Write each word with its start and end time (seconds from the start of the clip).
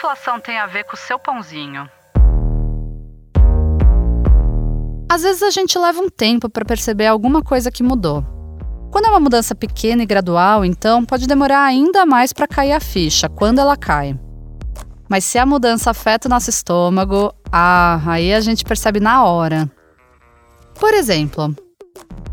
inflação 0.00 0.40
tem 0.40 0.58
a 0.58 0.66
ver 0.66 0.84
com 0.84 0.94
o 0.94 0.98
seu 0.98 1.18
pãozinho? 1.18 1.86
Às 5.10 5.22
vezes 5.22 5.42
a 5.42 5.50
gente 5.50 5.78
leva 5.78 6.00
um 6.00 6.08
tempo 6.08 6.48
para 6.48 6.64
perceber 6.64 7.06
alguma 7.06 7.42
coisa 7.42 7.70
que 7.70 7.82
mudou. 7.82 8.24
Quando 8.90 9.04
é 9.04 9.08
uma 9.10 9.20
mudança 9.20 9.54
pequena 9.54 10.02
e 10.02 10.06
gradual, 10.06 10.64
então 10.64 11.04
pode 11.04 11.26
demorar 11.26 11.64
ainda 11.64 12.06
mais 12.06 12.32
para 12.32 12.48
cair 12.48 12.72
a 12.72 12.80
ficha, 12.80 13.28
quando 13.28 13.58
ela 13.58 13.76
cai. 13.76 14.18
Mas 15.06 15.24
se 15.24 15.38
a 15.38 15.44
mudança 15.44 15.90
afeta 15.90 16.28
o 16.28 16.30
nosso 16.30 16.48
estômago, 16.48 17.34
ah, 17.52 18.00
aí 18.06 18.32
a 18.32 18.40
gente 18.40 18.64
percebe 18.64 19.00
na 19.00 19.24
hora. 19.24 19.70
Por 20.78 20.94
exemplo, 20.94 21.54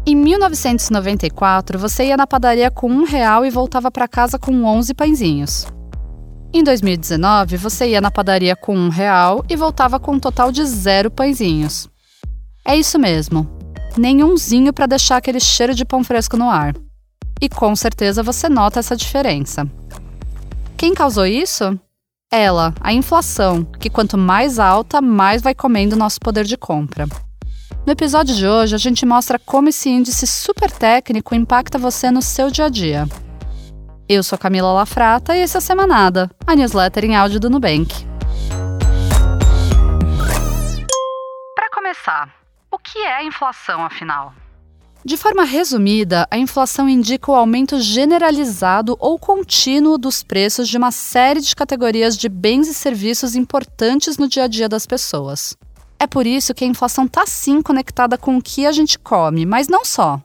em 0.05 0.15
1994 0.15 1.77
você 1.77 2.05
ia 2.05 2.17
na 2.17 2.25
padaria 2.25 2.71
com 2.71 2.89
um 2.89 3.03
real 3.03 3.45
e 3.45 3.49
voltava 3.49 3.91
para 3.91 4.07
casa 4.07 4.39
com 4.39 4.63
11 4.63 4.93
pãezinhos. 4.93 5.76
Em 6.53 6.63
2019 6.63 7.57
você 7.57 7.89
ia 7.89 8.01
na 8.01 8.09
padaria 8.09 8.55
com 8.55 8.75
um 8.75 8.89
real 8.89 9.43
e 9.49 9.55
voltava 9.55 9.99
com 9.99 10.13
um 10.13 10.19
total 10.19 10.51
de 10.51 10.63
zero 10.65 11.11
pãezinhos. 11.11 11.89
É 12.65 12.75
isso 12.75 12.97
mesmo, 12.97 13.47
nenhumzinho 13.97 14.71
para 14.71 14.85
deixar 14.85 15.17
aquele 15.17 15.39
cheiro 15.39 15.75
de 15.75 15.85
pão 15.85 16.03
fresco 16.03 16.37
no 16.37 16.49
ar. 16.49 16.73
E 17.41 17.49
com 17.49 17.75
certeza 17.75 18.23
você 18.23 18.49
nota 18.49 18.79
essa 18.79 18.95
diferença. 18.95 19.69
Quem 20.77 20.93
causou 20.93 21.25
isso? 21.25 21.77
Ela, 22.31 22.73
a 22.81 22.91
inflação, 22.91 23.63
que 23.63 23.89
quanto 23.89 24.17
mais 24.17 24.59
alta, 24.59 25.01
mais 25.01 25.41
vai 25.41 25.53
comendo 25.53 25.95
nosso 25.95 26.19
poder 26.19 26.45
de 26.45 26.57
compra. 26.57 27.07
No 27.85 27.91
episódio 27.93 28.35
de 28.35 28.45
hoje, 28.45 28.75
a 28.75 28.77
gente 28.77 29.05
mostra 29.05 29.39
como 29.39 29.69
esse 29.69 29.89
índice 29.89 30.27
super 30.27 30.69
técnico 30.69 31.33
impacta 31.33 31.77
você 31.77 32.11
no 32.11 32.21
seu 32.21 32.51
dia 32.51 32.65
a 32.65 32.69
dia. 32.69 33.07
Eu 34.09 34.23
sou 34.23 34.37
Camila 34.37 34.71
Lafrata 34.71 35.35
e 35.35 35.41
esse 35.41 35.57
é 35.57 35.59
a 35.59 35.61
Semanada, 35.61 36.31
a 36.45 36.55
newsletter 36.55 37.03
em 37.03 37.17
áudio 37.17 37.41
do 37.41 37.49
Nubank. 37.49 37.93
Para 41.53 41.69
começar, 41.73 42.33
o 42.71 42.79
que 42.79 42.99
é 42.99 43.17
a 43.17 43.23
inflação, 43.25 43.83
afinal? 43.83 44.33
De 45.03 45.17
forma 45.17 45.43
resumida, 45.43 46.25
a 46.31 46.37
inflação 46.37 46.87
indica 46.87 47.29
o 47.29 47.35
aumento 47.35 47.81
generalizado 47.81 48.95
ou 48.97 49.19
contínuo 49.19 49.97
dos 49.97 50.23
preços 50.23 50.69
de 50.69 50.77
uma 50.77 50.91
série 50.91 51.41
de 51.41 51.53
categorias 51.53 52.15
de 52.15 52.29
bens 52.29 52.69
e 52.69 52.73
serviços 52.73 53.35
importantes 53.35 54.17
no 54.17 54.29
dia 54.29 54.45
a 54.45 54.47
dia 54.47 54.69
das 54.69 54.85
pessoas. 54.85 55.57
É 55.99 56.07
por 56.07 56.25
isso 56.25 56.53
que 56.53 56.63
a 56.63 56.67
inflação 56.67 57.03
está 57.03 57.25
sim 57.25 57.61
conectada 57.61 58.17
com 58.17 58.37
o 58.37 58.41
que 58.41 58.65
a 58.65 58.71
gente 58.71 58.97
come, 58.97 59.45
mas 59.45 59.67
não 59.67 59.83
só. 59.83 60.21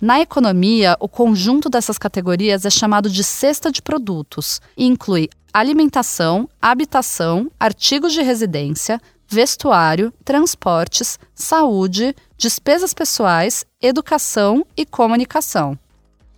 Na 0.00 0.20
economia, 0.20 0.94
o 1.00 1.08
conjunto 1.08 1.70
dessas 1.70 1.96
categorias 1.96 2.66
é 2.66 2.70
chamado 2.70 3.08
de 3.08 3.24
cesta 3.24 3.72
de 3.72 3.80
produtos 3.80 4.60
e 4.76 4.84
inclui 4.84 5.30
alimentação, 5.52 6.48
habitação, 6.60 7.50
artigos 7.58 8.12
de 8.12 8.20
residência, 8.20 9.00
vestuário, 9.26 10.12
transportes, 10.22 11.18
saúde, 11.34 12.14
despesas 12.36 12.92
pessoais, 12.92 13.64
educação 13.80 14.66
e 14.76 14.84
comunicação. 14.84 15.78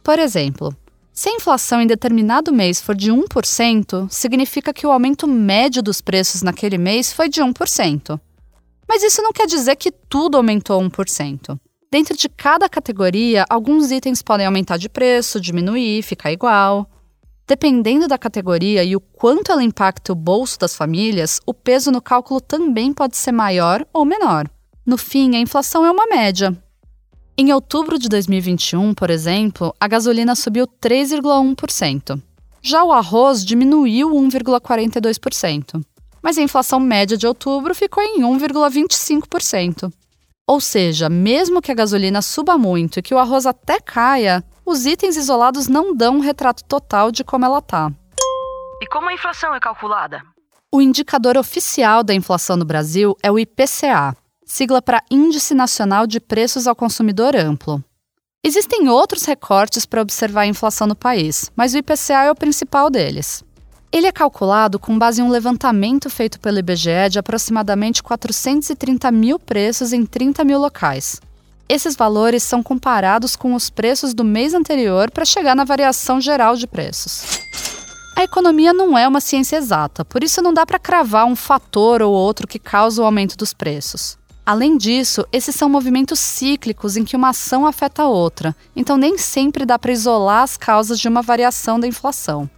Por 0.04 0.20
exemplo, 0.20 0.72
se 1.12 1.28
a 1.28 1.32
inflação 1.32 1.82
em 1.82 1.86
determinado 1.86 2.52
mês 2.52 2.80
for 2.80 2.94
de 2.94 3.10
1%, 3.10 4.08
significa 4.08 4.72
que 4.72 4.86
o 4.86 4.92
aumento 4.92 5.26
médio 5.26 5.82
dos 5.82 6.00
preços 6.00 6.42
naquele 6.42 6.78
mês 6.78 7.12
foi 7.12 7.28
de 7.28 7.42
1%. 7.42 8.20
Mas 8.88 9.02
isso 9.02 9.20
não 9.20 9.32
quer 9.32 9.46
dizer 9.46 9.74
que 9.74 9.90
tudo 9.90 10.36
aumentou 10.36 10.80
1%. 10.80 11.58
Dentro 11.90 12.14
de 12.14 12.28
cada 12.28 12.68
categoria, 12.68 13.46
alguns 13.48 13.90
itens 13.90 14.20
podem 14.20 14.44
aumentar 14.44 14.76
de 14.76 14.90
preço, 14.90 15.40
diminuir, 15.40 16.02
ficar 16.02 16.30
igual. 16.30 16.86
Dependendo 17.46 18.06
da 18.06 18.18
categoria 18.18 18.84
e 18.84 18.94
o 18.94 19.00
quanto 19.00 19.50
ela 19.50 19.62
impacta 19.62 20.12
o 20.12 20.14
bolso 20.14 20.58
das 20.58 20.76
famílias, 20.76 21.40
o 21.46 21.54
peso 21.54 21.90
no 21.90 22.02
cálculo 22.02 22.42
também 22.42 22.92
pode 22.92 23.16
ser 23.16 23.32
maior 23.32 23.86
ou 23.90 24.04
menor. 24.04 24.50
No 24.84 24.98
fim, 24.98 25.34
a 25.34 25.40
inflação 25.40 25.86
é 25.86 25.90
uma 25.90 26.06
média. 26.06 26.54
Em 27.38 27.54
outubro 27.54 27.98
de 27.98 28.06
2021, 28.06 28.92
por 28.92 29.08
exemplo, 29.08 29.74
a 29.80 29.88
gasolina 29.88 30.34
subiu 30.34 30.66
3,1%. 30.66 32.20
Já 32.60 32.84
o 32.84 32.92
arroz 32.92 33.42
diminuiu 33.42 34.10
1,42%. 34.10 35.82
Mas 36.20 36.36
a 36.36 36.42
inflação 36.42 36.80
média 36.80 37.16
de 37.16 37.26
outubro 37.26 37.74
ficou 37.74 38.02
em 38.02 38.20
1,25%. 38.20 39.90
Ou 40.48 40.62
seja, 40.62 41.10
mesmo 41.10 41.60
que 41.60 41.70
a 41.70 41.74
gasolina 41.74 42.22
suba 42.22 42.56
muito 42.56 42.98
e 42.98 43.02
que 43.02 43.12
o 43.12 43.18
arroz 43.18 43.44
até 43.44 43.78
caia, 43.78 44.42
os 44.64 44.86
itens 44.86 45.14
isolados 45.14 45.68
não 45.68 45.94
dão 45.94 46.16
um 46.16 46.20
retrato 46.20 46.64
total 46.64 47.12
de 47.12 47.22
como 47.22 47.44
ela 47.44 47.58
está. 47.58 47.92
E 48.80 48.86
como 48.86 49.10
a 49.10 49.12
inflação 49.12 49.54
é 49.54 49.60
calculada? 49.60 50.22
O 50.72 50.80
indicador 50.80 51.36
oficial 51.36 52.02
da 52.02 52.14
inflação 52.14 52.56
no 52.56 52.64
Brasil 52.64 53.14
é 53.22 53.30
o 53.30 53.38
IPCA, 53.38 54.16
sigla 54.46 54.80
para 54.80 55.02
Índice 55.10 55.54
Nacional 55.54 56.06
de 56.06 56.18
Preços 56.18 56.66
ao 56.66 56.74
Consumidor 56.74 57.36
Amplo. 57.36 57.84
Existem 58.42 58.88
outros 58.88 59.26
recortes 59.26 59.84
para 59.84 60.00
observar 60.00 60.42
a 60.42 60.46
inflação 60.46 60.86
no 60.86 60.96
país, 60.96 61.50
mas 61.54 61.74
o 61.74 61.78
IPCA 61.78 62.24
é 62.24 62.30
o 62.30 62.34
principal 62.34 62.88
deles. 62.88 63.44
Ele 63.90 64.06
é 64.06 64.12
calculado 64.12 64.78
com 64.78 64.98
base 64.98 65.20
em 65.20 65.24
um 65.24 65.30
levantamento 65.30 66.10
feito 66.10 66.38
pelo 66.38 66.58
IBGE 66.58 67.08
de 67.10 67.18
aproximadamente 67.18 68.02
430 68.02 69.10
mil 69.10 69.38
preços 69.38 69.92
em 69.92 70.04
30 70.04 70.44
mil 70.44 70.60
locais, 70.60 71.20
esses 71.68 71.94
valores 71.94 72.42
são 72.42 72.62
comparados 72.62 73.36
com 73.36 73.54
os 73.54 73.68
preços 73.68 74.14
do 74.14 74.24
mês 74.24 74.54
anterior 74.54 75.10
para 75.10 75.26
chegar 75.26 75.54
na 75.54 75.64
variação 75.64 76.18
geral 76.18 76.56
de 76.56 76.66
preços. 76.66 77.42
A 78.16 78.24
economia 78.24 78.72
não 78.72 78.96
é 78.96 79.06
uma 79.06 79.20
ciência 79.20 79.56
exata, 79.56 80.02
por 80.02 80.24
isso 80.24 80.40
não 80.40 80.52
dá 80.52 80.64
para 80.64 80.78
cravar 80.78 81.26
um 81.26 81.36
fator 81.36 82.00
ou 82.00 82.12
outro 82.12 82.48
que 82.48 82.58
causa 82.58 83.02
o 83.02 83.04
aumento 83.04 83.36
dos 83.36 83.52
preços. 83.52 84.16
Além 84.46 84.78
disso, 84.78 85.26
esses 85.30 85.54
são 85.54 85.68
movimentos 85.68 86.18
cíclicos 86.18 86.96
em 86.96 87.04
que 87.04 87.14
uma 87.14 87.28
ação 87.28 87.66
afeta 87.66 88.04
a 88.04 88.08
outra, 88.08 88.56
então 88.74 88.96
nem 88.96 89.18
sempre 89.18 89.66
dá 89.66 89.78
para 89.78 89.92
isolar 89.92 90.44
as 90.44 90.56
causas 90.56 90.98
de 90.98 91.06
uma 91.06 91.20
variação 91.20 91.78
da 91.78 91.86
inflação. 91.86 92.48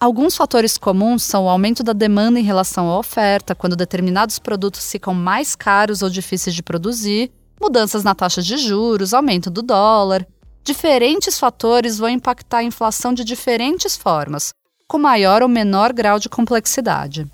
Alguns 0.00 0.34
fatores 0.34 0.78
comuns 0.78 1.22
são 1.22 1.44
o 1.44 1.48
aumento 1.50 1.82
da 1.82 1.92
demanda 1.92 2.40
em 2.40 2.42
relação 2.42 2.88
à 2.88 2.98
oferta, 2.98 3.54
quando 3.54 3.76
determinados 3.76 4.38
produtos 4.38 4.90
ficam 4.90 5.12
mais 5.12 5.54
caros 5.54 6.00
ou 6.00 6.08
difíceis 6.08 6.56
de 6.56 6.62
produzir, 6.62 7.30
mudanças 7.60 8.02
na 8.02 8.14
taxa 8.14 8.40
de 8.40 8.56
juros, 8.56 9.12
aumento 9.12 9.50
do 9.50 9.60
dólar. 9.60 10.26
Diferentes 10.64 11.38
fatores 11.38 11.98
vão 11.98 12.08
impactar 12.08 12.58
a 12.58 12.62
inflação 12.62 13.12
de 13.12 13.22
diferentes 13.22 13.94
formas, 13.94 14.54
com 14.88 14.96
maior 14.96 15.42
ou 15.42 15.48
menor 15.48 15.92
grau 15.92 16.18
de 16.18 16.30
complexidade. 16.30 17.30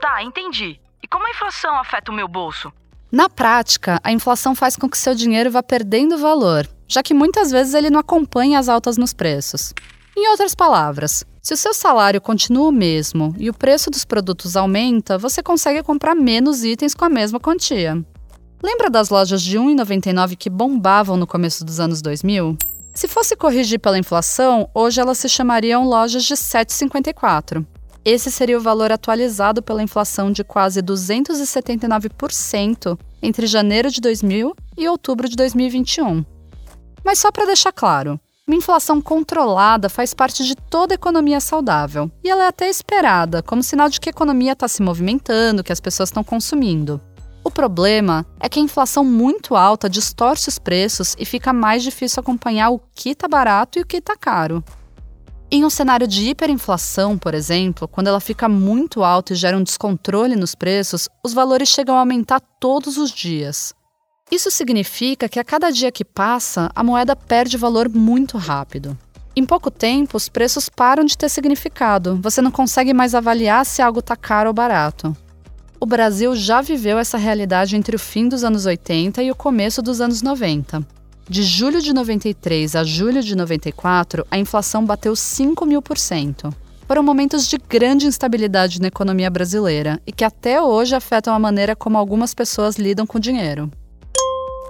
Tá, 0.00 0.24
entendi. 0.24 0.80
E 1.00 1.06
como 1.06 1.24
a 1.24 1.30
inflação 1.30 1.78
afeta 1.78 2.10
o 2.10 2.14
meu 2.14 2.26
bolso? 2.26 2.72
Na 3.12 3.28
prática, 3.28 4.00
a 4.02 4.10
inflação 4.10 4.56
faz 4.56 4.74
com 4.74 4.88
que 4.88 4.98
seu 4.98 5.14
dinheiro 5.14 5.52
vá 5.52 5.62
perdendo 5.62 6.18
valor, 6.18 6.68
já 6.88 7.00
que 7.00 7.14
muitas 7.14 7.52
vezes 7.52 7.74
ele 7.74 7.90
não 7.90 8.00
acompanha 8.00 8.58
as 8.58 8.68
altas 8.68 8.98
nos 8.98 9.12
preços. 9.12 9.72
Em 10.22 10.28
outras 10.28 10.54
palavras, 10.54 11.24
se 11.40 11.54
o 11.54 11.56
seu 11.56 11.72
salário 11.72 12.20
continua 12.20 12.68
o 12.68 12.72
mesmo 12.72 13.34
e 13.38 13.48
o 13.48 13.54
preço 13.54 13.90
dos 13.90 14.04
produtos 14.04 14.54
aumenta, 14.54 15.16
você 15.16 15.42
consegue 15.42 15.82
comprar 15.82 16.14
menos 16.14 16.62
itens 16.62 16.92
com 16.92 17.06
a 17.06 17.08
mesma 17.08 17.40
quantia. 17.40 18.04
Lembra 18.62 18.90
das 18.90 19.08
lojas 19.08 19.40
de 19.40 19.56
R$ 19.56 19.64
1,99 19.64 20.36
que 20.36 20.50
bombavam 20.50 21.16
no 21.16 21.26
começo 21.26 21.64
dos 21.64 21.80
anos 21.80 22.02
2000? 22.02 22.54
Se 22.92 23.08
fosse 23.08 23.34
corrigir 23.34 23.80
pela 23.80 23.98
inflação, 23.98 24.68
hoje 24.74 25.00
elas 25.00 25.16
se 25.16 25.26
chamariam 25.26 25.88
lojas 25.88 26.24
de 26.24 26.34
R$ 26.34 26.40
7,54. 26.40 27.64
Esse 28.04 28.30
seria 28.30 28.58
o 28.58 28.60
valor 28.60 28.92
atualizado 28.92 29.62
pela 29.62 29.82
inflação 29.82 30.30
de 30.30 30.44
quase 30.44 30.82
279% 30.82 32.98
entre 33.22 33.46
janeiro 33.46 33.90
de 33.90 34.02
2000 34.02 34.54
e 34.76 34.86
outubro 34.86 35.26
de 35.26 35.34
2021. 35.34 36.22
Mas 37.02 37.18
só 37.18 37.32
para 37.32 37.46
deixar 37.46 37.72
claro, 37.72 38.20
uma 38.50 38.56
inflação 38.56 39.00
controlada 39.00 39.88
faz 39.88 40.12
parte 40.12 40.44
de 40.44 40.56
toda 40.56 40.92
economia 40.92 41.38
saudável 41.38 42.10
e 42.24 42.28
ela 42.28 42.42
é 42.42 42.48
até 42.48 42.68
esperada, 42.68 43.44
como 43.44 43.62
sinal 43.62 43.88
de 43.88 44.00
que 44.00 44.08
a 44.08 44.10
economia 44.10 44.54
está 44.54 44.66
se 44.66 44.82
movimentando, 44.82 45.62
que 45.62 45.72
as 45.72 45.78
pessoas 45.78 46.08
estão 46.08 46.24
consumindo. 46.24 47.00
O 47.44 47.50
problema 47.50 48.26
é 48.40 48.48
que 48.48 48.58
a 48.58 48.62
inflação 48.62 49.04
muito 49.04 49.54
alta 49.54 49.88
distorce 49.88 50.48
os 50.48 50.58
preços 50.58 51.14
e 51.16 51.24
fica 51.24 51.52
mais 51.52 51.84
difícil 51.84 52.20
acompanhar 52.20 52.70
o 52.70 52.80
que 52.92 53.10
está 53.10 53.28
barato 53.28 53.78
e 53.78 53.82
o 53.82 53.86
que 53.86 53.98
está 53.98 54.16
caro. 54.16 54.64
Em 55.48 55.64
um 55.64 55.70
cenário 55.70 56.08
de 56.08 56.30
hiperinflação, 56.30 57.16
por 57.16 57.34
exemplo, 57.34 57.86
quando 57.86 58.08
ela 58.08 58.18
fica 58.18 58.48
muito 58.48 59.04
alta 59.04 59.32
e 59.32 59.36
gera 59.36 59.56
um 59.56 59.62
descontrole 59.62 60.34
nos 60.34 60.56
preços, 60.56 61.08
os 61.24 61.32
valores 61.32 61.68
chegam 61.68 61.94
a 61.94 62.00
aumentar 62.00 62.40
todos 62.58 62.96
os 62.96 63.12
dias. 63.12 63.72
Isso 64.30 64.50
significa 64.50 65.28
que 65.28 65.40
a 65.40 65.44
cada 65.44 65.70
dia 65.70 65.90
que 65.90 66.04
passa, 66.04 66.70
a 66.74 66.84
moeda 66.84 67.16
perde 67.16 67.56
valor 67.56 67.88
muito 67.88 68.38
rápido. 68.38 68.96
Em 69.34 69.44
pouco 69.44 69.70
tempo, 69.70 70.16
os 70.16 70.28
preços 70.28 70.68
param 70.68 71.04
de 71.04 71.16
ter 71.16 71.28
significado, 71.28 72.18
você 72.22 72.40
não 72.42 72.50
consegue 72.50 72.92
mais 72.92 73.14
avaliar 73.14 73.64
se 73.64 73.80
algo 73.82 74.00
está 74.00 74.16
caro 74.16 74.48
ou 74.48 74.54
barato 74.54 75.16
o 75.80 75.86
Brasil 75.86 76.36
já 76.36 76.60
viveu 76.60 76.98
essa 76.98 77.16
realidade 77.16 77.74
entre 77.74 77.96
o 77.96 77.98
fim 77.98 78.28
dos 78.28 78.44
anos 78.44 78.66
80 78.66 79.22
e 79.22 79.30
o 79.30 79.34
começo 79.34 79.80
dos 79.80 80.00
anos 80.02 80.20
90. 80.20 80.86
De 81.26 81.42
julho 81.42 81.80
de 81.80 81.94
93 81.94 82.76
a 82.76 82.84
julho 82.84 83.22
de 83.22 83.34
94, 83.34 84.26
a 84.30 84.36
inflação 84.36 84.84
bateu 84.84 85.16
5 85.16 85.64
mil 85.64 85.80
por 85.80 85.96
cento. 85.96 86.52
foram 86.86 87.02
momentos 87.02 87.46
de 87.46 87.56
grande 87.56 88.06
instabilidade 88.06 88.80
na 88.80 88.88
economia 88.88 89.30
brasileira 89.30 89.98
e 90.06 90.12
que 90.12 90.24
até 90.24 90.60
hoje 90.60 90.94
afetam 90.94 91.32
a 91.32 91.38
maneira 91.38 91.74
como 91.74 91.96
algumas 91.96 92.34
pessoas 92.34 92.76
lidam 92.76 93.06
com 93.06 93.16
o 93.16 93.20
dinheiro. 93.20 93.70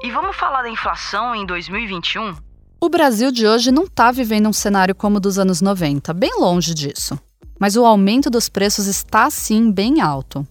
E 0.03 0.11
vamos 0.11 0.37
falar 0.37 0.63
da 0.63 0.71
inflação 0.71 1.35
em 1.35 1.45
2021? 1.45 2.35
O 2.81 2.89
Brasil 2.89 3.31
de 3.31 3.47
hoje 3.47 3.71
não 3.71 3.85
está 3.85 4.11
vivendo 4.11 4.49
um 4.49 4.53
cenário 4.53 4.95
como 4.95 5.19
o 5.19 5.21
dos 5.21 5.39
anos 5.39 5.61
90, 5.61 6.15
bem 6.15 6.31
longe 6.39 6.73
disso. 6.73 7.19
Mas 7.59 7.77
o 7.77 7.85
aumento 7.85 8.31
dos 8.31 8.49
preços 8.49 8.87
está 8.87 9.29
sim 9.29 9.71
bem 9.71 10.01
alto. 10.01 10.47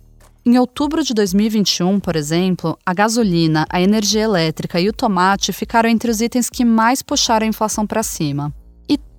Em 0.45 0.57
outubro 0.57 1.03
de 1.03 1.13
2021, 1.13 1.99
por 1.99 2.15
exemplo, 2.15 2.77
a 2.85 2.93
gasolina, 2.93 3.65
a 3.69 3.81
energia 3.81 4.21
elétrica 4.21 4.79
e 4.79 4.87
o 4.87 4.93
tomate 4.93 5.51
ficaram 5.51 5.89
entre 5.89 6.11
os 6.11 6.21
itens 6.21 6.49
que 6.49 6.63
mais 6.63 7.01
puxaram 7.01 7.45
a 7.45 7.49
inflação 7.49 7.87
para 7.87 8.03
cima 8.03 8.53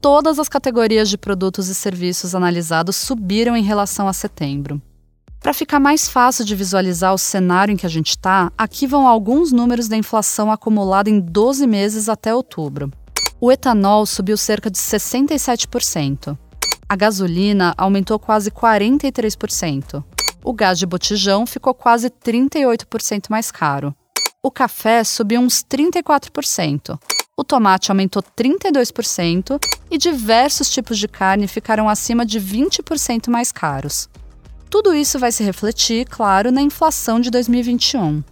todas 0.01 0.39
as 0.39 0.49
categorias 0.49 1.11
de 1.11 1.19
produtos 1.19 1.69
e 1.69 1.75
serviços 1.75 2.35
analisados 2.35 2.97
subiram 2.97 3.57
em 3.57 3.63
relação 3.63 4.09
a 4.09 4.13
setembro. 4.13 4.81
Para 5.41 5.55
ficar 5.55 5.81
mais 5.81 6.09
fácil 6.09 6.45
de 6.45 6.55
visualizar 6.55 7.15
o 7.15 7.19
cenário 7.19 7.73
em 7.73 7.77
que 7.77 7.87
a 7.87 7.89
gente 7.89 8.11
está, 8.11 8.53
aqui 8.57 8.87
vão 8.87 9.07
alguns 9.07 9.53
números 9.53 9.89
da 9.89 9.97
inflação 9.97 10.53
acumulada 10.53 11.09
em 11.09 11.19
12 11.19 11.67
meses 11.67 12.09
até 12.09 12.35
outubro. 12.35 12.93
O 13.41 13.51
etanol 13.51 14.05
subiu 14.05 14.37
cerca 14.37 14.71
de 14.71 14.79
67%. 14.79 16.37
A 16.89 16.97
gasolina 16.97 17.75
aumentou 17.79 18.19
quase 18.19 18.51
43%. 18.51 20.05
O 20.45 20.53
gás 20.53 20.79
de 20.79 20.87
botijão 20.87 21.47
ficou 21.47 21.73
quase 21.73 22.11
38% 22.11 23.31
mais 23.31 23.51
caro. 23.51 23.95
O 24.43 24.51
café 24.51 25.03
subiu 25.05 25.41
uns 25.41 25.65
34% 25.65 26.99
o 27.41 27.45
tomate 27.45 27.91
aumentou 27.91 28.23
32% 28.23 29.59
e 29.91 29.97
diversos 29.97 30.71
tipos 30.71 30.99
de 30.99 31.09
carne 31.09 31.49
ficaram 31.49 31.89
acima 31.89 32.27
de 32.27 32.39
20% 32.39 33.31
mais 33.31 33.51
caros. 33.51 34.11
Tudo 34.71 34.95
isso 34.95 35.19
vai 35.19 35.33
se 35.33 35.43
refletir, 35.43 36.07
claro, 36.07 36.53
na 36.53 36.63
inflação 36.63 37.19
de 37.19 37.29
2021. 37.29 38.23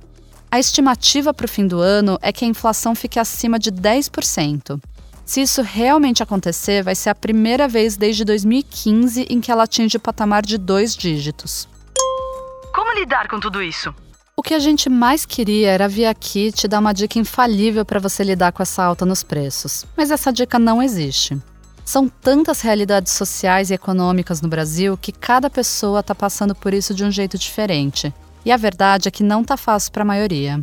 A 0.48 0.60
estimativa 0.60 1.34
para 1.34 1.46
o 1.46 1.48
fim 1.48 1.66
do 1.66 1.80
ano 1.80 2.16
é 2.22 2.32
que 2.32 2.44
a 2.44 2.48
inflação 2.48 2.94
fique 2.94 3.18
acima 3.18 3.58
de 3.58 3.72
10%. 3.72 4.80
Se 5.26 5.42
isso 5.42 5.62
realmente 5.62 6.22
acontecer, 6.22 6.84
vai 6.84 6.94
ser 6.94 7.10
a 7.10 7.14
primeira 7.14 7.66
vez 7.66 7.96
desde 7.96 8.24
2015 8.24 9.26
em 9.28 9.40
que 9.40 9.50
ela 9.50 9.64
atinge 9.64 9.96
o 9.96 10.00
patamar 10.00 10.46
de 10.46 10.56
dois 10.56 10.96
dígitos. 10.96 11.68
Como 12.72 12.94
lidar 12.94 13.26
com 13.28 13.40
tudo 13.40 13.60
isso? 13.60 13.92
O 14.36 14.42
que 14.42 14.54
a 14.54 14.60
gente 14.60 14.88
mais 14.88 15.26
queria 15.26 15.68
era 15.68 15.88
vir 15.88 16.06
aqui 16.06 16.52
te 16.52 16.68
dar 16.68 16.78
uma 16.78 16.94
dica 16.94 17.18
infalível 17.18 17.84
para 17.84 17.98
você 17.98 18.22
lidar 18.22 18.52
com 18.52 18.62
essa 18.62 18.84
alta 18.84 19.04
nos 19.04 19.24
preços, 19.24 19.84
mas 19.96 20.12
essa 20.12 20.32
dica 20.32 20.56
não 20.56 20.80
existe. 20.80 21.36
São 21.88 22.06
tantas 22.06 22.60
realidades 22.60 23.14
sociais 23.14 23.70
e 23.70 23.74
econômicas 23.74 24.42
no 24.42 24.48
Brasil 24.48 24.94
que 24.94 25.10
cada 25.10 25.48
pessoa 25.48 26.00
está 26.00 26.14
passando 26.14 26.54
por 26.54 26.74
isso 26.74 26.92
de 26.92 27.02
um 27.02 27.10
jeito 27.10 27.38
diferente. 27.38 28.12
E 28.44 28.52
a 28.52 28.58
verdade 28.58 29.08
é 29.08 29.10
que 29.10 29.22
não 29.22 29.40
está 29.40 29.56
fácil 29.56 29.90
para 29.90 30.02
a 30.02 30.04
maioria. 30.04 30.60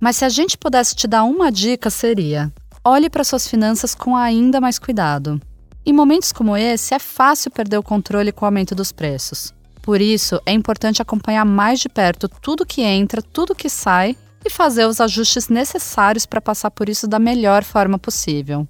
Mas 0.00 0.16
se 0.16 0.24
a 0.24 0.28
gente 0.28 0.58
pudesse 0.58 0.96
te 0.96 1.06
dar 1.06 1.22
uma 1.22 1.52
dica, 1.52 1.88
seria: 1.88 2.52
olhe 2.84 3.08
para 3.08 3.22
suas 3.22 3.46
finanças 3.46 3.94
com 3.94 4.16
ainda 4.16 4.60
mais 4.60 4.76
cuidado. 4.76 5.40
Em 5.86 5.92
momentos 5.92 6.32
como 6.32 6.56
esse, 6.56 6.94
é 6.94 6.98
fácil 6.98 7.52
perder 7.52 7.78
o 7.78 7.82
controle 7.84 8.32
com 8.32 8.44
o 8.44 8.46
aumento 8.46 8.74
dos 8.74 8.90
preços. 8.90 9.54
Por 9.80 10.00
isso, 10.00 10.42
é 10.44 10.50
importante 10.50 11.00
acompanhar 11.00 11.44
mais 11.44 11.78
de 11.78 11.88
perto 11.88 12.28
tudo 12.28 12.66
que 12.66 12.82
entra, 12.82 13.22
tudo 13.22 13.54
que 13.54 13.68
sai 13.68 14.16
e 14.44 14.50
fazer 14.50 14.86
os 14.86 15.00
ajustes 15.00 15.48
necessários 15.48 16.26
para 16.26 16.40
passar 16.40 16.72
por 16.72 16.88
isso 16.88 17.06
da 17.06 17.20
melhor 17.20 17.62
forma 17.62 18.00
possível. 18.00 18.66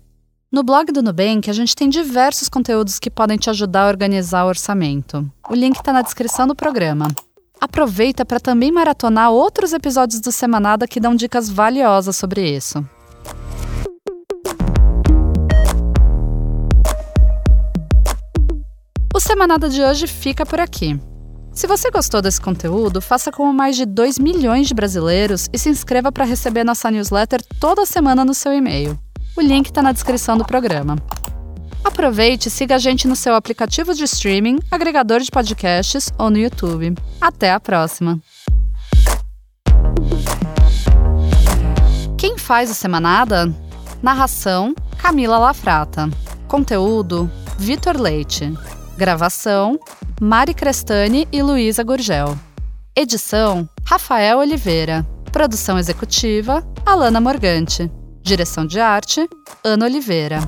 No 0.57 0.65
blog 0.65 0.91
do 0.91 1.03
Nubank, 1.03 1.51
a 1.51 1.53
gente 1.53 1.77
tem 1.77 1.87
diversos 1.87 2.49
conteúdos 2.49 2.99
que 2.99 3.11
podem 3.11 3.37
te 3.37 3.51
ajudar 3.51 3.83
a 3.83 3.89
organizar 3.89 4.45
o 4.45 4.49
orçamento. 4.49 5.31
O 5.51 5.55
link 5.55 5.77
está 5.77 5.93
na 5.93 6.01
descrição 6.01 6.47
do 6.47 6.55
programa. 6.55 7.09
Aproveita 7.61 8.25
para 8.25 8.41
também 8.41 8.73
maratonar 8.73 9.31
outros 9.31 9.75
episódios 9.75 10.19
do 10.19 10.33
Semanada 10.33 10.89
que 10.89 10.99
dão 10.99 11.15
dicas 11.15 11.51
valiosas 11.51 12.17
sobre 12.17 12.57
isso. 12.57 12.83
O 19.15 19.21
Semanada 19.21 19.69
de 19.69 19.83
hoje 19.83 20.07
fica 20.07 20.47
por 20.47 20.59
aqui. 20.59 20.99
Se 21.53 21.67
você 21.67 21.91
gostou 21.91 22.23
desse 22.23 22.41
conteúdo, 22.41 23.03
faça 23.03 23.31
como 23.31 23.53
mais 23.53 23.77
de 23.77 23.85
2 23.85 24.19
milhões 24.19 24.67
de 24.67 24.73
brasileiros 24.73 25.51
e 25.53 25.59
se 25.59 25.69
inscreva 25.69 26.11
para 26.11 26.25
receber 26.25 26.65
nossa 26.65 26.91
newsletter 26.91 27.43
toda 27.61 27.85
semana 27.85 28.25
no 28.25 28.33
seu 28.33 28.55
e-mail. 28.55 28.99
O 29.37 29.41
link 29.43 29.67
está 29.67 29.83
na 29.83 29.93
descrição 29.93 30.39
do 30.39 30.47
programa. 30.47 30.97
Aproveite 31.85 32.49
e 32.49 32.51
siga 32.51 32.77
a 32.77 32.79
gente 32.79 33.07
no 33.07 33.15
seu 33.15 33.35
aplicativo 33.35 33.93
de 33.93 34.03
streaming, 34.05 34.59
agregador 34.71 35.21
de 35.21 35.31
podcasts 35.31 36.11
ou 36.19 36.31
no 36.31 36.39
YouTube. 36.39 36.95
Até 37.21 37.53
a 37.53 37.61
próxima! 37.61 38.19
Quem 42.17 42.39
faz 42.39 42.71
o 42.71 42.75
Semanada? 42.75 43.55
Narração: 44.03 44.75
Camila 44.97 45.37
Lafrata. 45.37 46.09
Conteúdo: 46.49 47.31
Vitor 47.59 48.01
Leite. 48.01 48.51
Gravação: 48.97 49.79
Mari 50.19 50.55
Crestani 50.55 51.29
e 51.31 51.43
Luísa 51.43 51.85
Gurgel. 51.85 52.39
Edição: 52.97 53.69
Rafael 53.85 54.39
Oliveira. 54.39 55.07
Produção 55.31 55.79
executiva: 55.79 56.67
Alana 56.87 57.21
Morgante. 57.21 57.91
Direção 58.27 58.67
de 58.67 58.81
arte: 58.81 59.31
Ana 59.63 59.85
Oliveira. 59.85 60.41